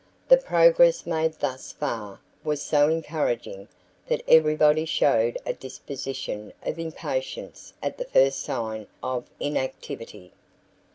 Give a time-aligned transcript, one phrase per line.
[0.29, 3.67] The progress made thus far was so encouraging
[4.07, 10.31] that everybody showed a disposition of impatience at the first sign of inactivity.